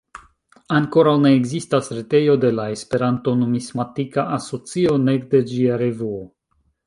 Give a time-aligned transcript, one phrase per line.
[0.75, 6.27] Ankoraŭ ne ekzistas retejo de la Esperanto-Numismatika Asocio, nek de ĝia revuo.